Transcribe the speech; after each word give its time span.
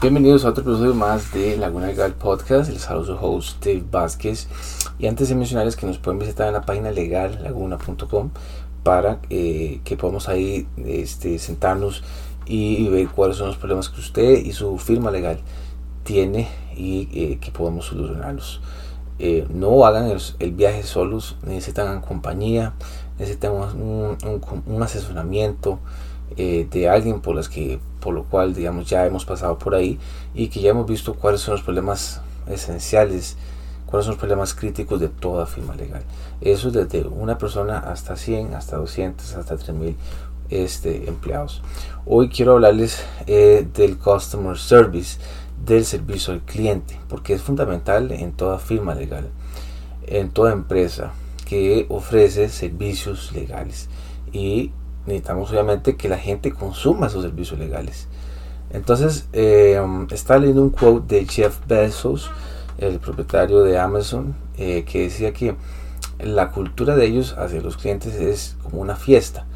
Bienvenidos 0.00 0.44
a 0.44 0.50
otro 0.50 0.62
episodio 0.62 0.94
más 0.94 1.32
de 1.32 1.56
Laguna 1.56 1.88
Legal 1.88 2.14
Podcast. 2.14 2.70
Les 2.70 2.82
saludo 2.82 3.04
su 3.04 3.26
host 3.26 3.64
Dave 3.64 3.82
Vázquez. 3.90 4.46
Y 4.96 5.08
antes 5.08 5.28
de 5.28 5.34
mencionarles 5.34 5.74
que 5.74 5.86
nos 5.86 5.98
pueden 5.98 6.20
visitar 6.20 6.46
en 6.46 6.52
la 6.52 6.62
página 6.62 6.92
legal 6.92 7.40
laguna.com 7.42 8.30
para 8.84 9.18
eh, 9.28 9.80
que 9.82 9.96
podamos 9.96 10.28
ahí 10.28 10.68
este, 10.86 11.40
sentarnos 11.40 12.04
y 12.46 12.86
ver 12.86 13.08
cuáles 13.08 13.38
son 13.38 13.48
los 13.48 13.56
problemas 13.56 13.88
que 13.88 13.98
usted 13.98 14.38
y 14.44 14.52
su 14.52 14.78
firma 14.78 15.10
legal 15.10 15.40
tiene 16.04 16.46
y 16.76 17.08
eh, 17.12 17.38
que 17.40 17.50
podemos 17.50 17.86
solucionarlos. 17.86 18.60
Eh, 19.18 19.48
no 19.52 19.84
hagan 19.84 20.16
el, 20.38 20.52
viaje 20.52 20.84
solos, 20.84 21.34
necesitan 21.44 22.02
compañía, 22.02 22.72
necesitan 23.18 23.50
un, 23.50 24.16
un 24.64 24.80
asesoramiento 24.80 25.80
eh, 26.36 26.66
de 26.70 26.88
alguien 26.88 27.20
por 27.20 27.36
las 27.36 27.48
que 27.48 27.78
por 28.00 28.14
lo 28.14 28.24
cual 28.24 28.54
digamos 28.54 28.88
ya 28.88 29.06
hemos 29.06 29.24
pasado 29.24 29.58
por 29.58 29.74
ahí 29.74 29.98
y 30.34 30.48
que 30.48 30.60
ya 30.60 30.70
hemos 30.70 30.86
visto 30.86 31.14
cuáles 31.14 31.40
son 31.40 31.54
los 31.54 31.62
problemas 31.62 32.20
esenciales 32.48 33.36
cuáles 33.86 34.04
son 34.04 34.12
los 34.12 34.18
problemas 34.18 34.54
críticos 34.54 35.00
de 35.00 35.08
toda 35.08 35.46
firma 35.46 35.74
legal. 35.74 36.02
Eso 36.42 36.70
desde 36.70 37.08
una 37.08 37.38
persona 37.38 37.78
hasta 37.78 38.16
100 38.16 38.54
hasta 38.54 38.76
200 38.76 39.34
hasta 39.34 39.56
3000 39.56 39.96
este, 40.50 41.08
empleados. 41.08 41.62
Hoy 42.04 42.28
quiero 42.28 42.52
hablarles 42.52 43.02
eh, 43.26 43.66
del 43.74 43.96
customer 43.98 44.58
service 44.58 45.18
del 45.64 45.84
servicio 45.84 46.34
al 46.34 46.40
cliente 46.42 46.98
porque 47.08 47.32
es 47.32 47.42
fundamental 47.42 48.12
en 48.12 48.32
toda 48.32 48.58
firma 48.58 48.94
legal 48.94 49.28
en 50.06 50.30
toda 50.30 50.52
empresa 50.52 51.12
que 51.44 51.86
ofrece 51.88 52.48
servicios 52.48 53.32
legales 53.32 53.88
y 54.32 54.70
necesitamos 55.08 55.50
obviamente 55.50 55.96
que 55.96 56.08
la 56.08 56.18
gente 56.18 56.52
consuma 56.52 57.08
esos 57.08 57.22
servicios 57.22 57.58
legales. 57.58 58.06
Entonces, 58.70 59.28
eh, 59.32 59.80
está 60.10 60.38
leyendo 60.38 60.62
un 60.62 60.70
quote 60.70 61.16
de 61.16 61.26
Jeff 61.26 61.58
Bezos, 61.66 62.30
el 62.78 63.00
propietario 63.00 63.62
de 63.62 63.78
Amazon, 63.78 64.36
eh, 64.56 64.84
que 64.84 65.02
decía 65.02 65.32
que 65.32 65.56
la 66.20 66.50
cultura 66.50 66.94
de 66.96 67.06
ellos 67.06 67.34
hacia 67.38 67.60
los 67.60 67.76
clientes 67.76 68.14
es 68.14 68.56
como 68.62 68.80
una 68.80 68.96
fiesta, 68.96 69.46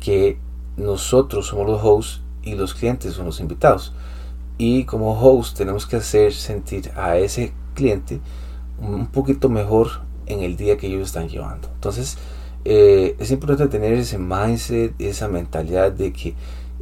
que 0.00 0.38
nosotros 0.76 1.48
somos 1.48 1.66
los 1.66 1.80
hosts 1.82 2.22
y 2.42 2.54
los 2.54 2.74
clientes 2.74 3.14
son 3.14 3.26
los 3.26 3.40
invitados. 3.40 3.92
Y 4.58 4.84
como 4.84 5.20
host 5.20 5.56
tenemos 5.56 5.86
que 5.86 5.96
hacer 5.96 6.32
sentir 6.32 6.92
a 6.96 7.16
ese 7.16 7.52
cliente 7.74 8.20
un 8.80 9.06
poquito 9.06 9.48
mejor 9.48 10.02
en 10.26 10.40
el 10.40 10.56
día 10.56 10.76
que 10.76 10.86
ellos 10.86 11.08
están 11.08 11.28
llevando. 11.28 11.68
Entonces, 11.74 12.16
eh, 12.64 13.16
es 13.18 13.30
importante 13.30 13.66
tener 13.68 13.92
ese 13.94 14.18
mindset, 14.18 14.94
esa 15.00 15.28
mentalidad 15.28 15.92
de 15.92 16.12
que 16.12 16.34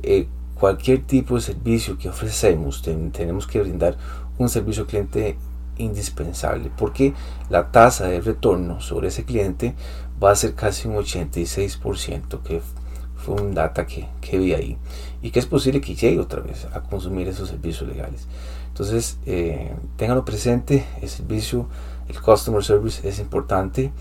eh, 0.03 0.27
cualquier 0.55 1.07
tipo 1.07 1.37
de 1.37 1.41
servicio 1.41 1.97
que 1.97 2.09
ofrecemos 2.09 2.83
tenemos 2.83 3.47
que 3.47 3.61
brindar 3.61 3.97
un 4.39 4.49
servicio 4.49 4.87
cliente 4.87 5.37
indispensable 5.79 6.71
porque 6.77 7.15
la 7.49 7.73
tasa 7.73 8.09
de 8.09 8.21
retorno 8.21 8.81
sobre 8.81 9.09
ese 9.09 9.25
cliente 9.25 9.75
va 10.23 10.33
a 10.33 10.37
ser 10.37 10.55
casi 10.55 10.87
un 10.87 10.97
86% 10.97 12.43
que 12.43 12.61
fue 13.17 13.41
un 13.41 13.55
data 13.55 13.87
que, 13.87 14.07
que 14.21 14.39
vi 14.39 14.53
ahí 14.53 14.77
y 15.23 15.31
que 15.31 15.39
es 15.39 15.47
posible 15.47 15.81
que 15.81 15.95
llegue 15.95 16.21
otra 16.21 16.41
vez 16.41 16.67
a 16.75 16.83
consumir 16.83 17.29
esos 17.29 17.49
servicios 17.49 17.89
legales. 17.89 18.27
Entonces 18.69 19.19
eh, 19.25 19.75
tenganlo 19.97 20.27
presente 20.27 20.85
el 21.01 21.09
servicio 21.09 21.69
el 22.09 22.21
customer 22.21 22.63
service 22.63 23.07
es 23.09 23.19
importante 23.19 23.93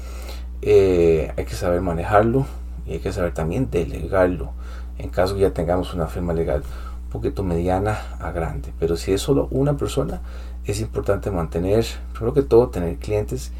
eh, 0.61 1.31
hay 1.35 1.45
que 1.45 1.55
saber 1.55 1.81
manejarlo 1.81 2.45
y 2.85 2.93
hay 2.93 2.99
que 2.99 3.11
saber 3.11 3.33
también 3.33 3.69
delegarlo 3.69 4.52
en 4.97 5.09
caso 5.09 5.35
que 5.35 5.41
ya 5.41 5.53
tengamos 5.53 5.93
una 5.93 6.07
firma 6.07 6.33
legal 6.33 6.61
un 7.05 7.09
poquito 7.09 7.43
mediana 7.43 7.97
a 8.19 8.31
grande. 8.31 8.73
Pero 8.80 8.97
si 8.97 9.13
es 9.13 9.21
solo 9.21 9.47
una 9.52 9.75
persona, 9.77 10.21
es 10.65 10.81
importante 10.81 11.31
mantener, 11.31 11.85
primero 12.13 12.33
que 12.33 12.43
todo, 12.43 12.69
tener 12.69 12.97
clientes 12.97 13.52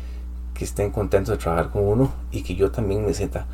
que 0.54 0.66
estén 0.66 0.92
contentos 0.92 1.32
de 1.32 1.42
trabajar 1.42 1.72
con 1.72 1.88
uno 1.88 2.12
y 2.32 2.44
que 2.44 2.56
yo 2.56 2.70
también 2.70 3.06
me 3.06 3.14
sienta 3.14 3.48